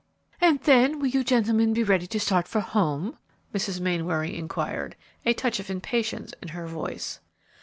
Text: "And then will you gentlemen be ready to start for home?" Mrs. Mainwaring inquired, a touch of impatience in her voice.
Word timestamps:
"And 0.41 0.59
then 0.61 0.97
will 0.97 1.05
you 1.09 1.23
gentlemen 1.23 1.73
be 1.75 1.83
ready 1.83 2.07
to 2.07 2.19
start 2.19 2.47
for 2.47 2.59
home?" 2.59 3.19
Mrs. 3.53 3.79
Mainwaring 3.79 4.33
inquired, 4.33 4.95
a 5.27 5.35
touch 5.35 5.59
of 5.59 5.69
impatience 5.69 6.33
in 6.41 6.47
her 6.57 6.65
voice. 6.65 7.19